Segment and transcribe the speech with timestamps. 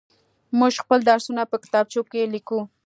[0.59, 2.59] موږ خپل درسونه په کتابچو کې ليكو.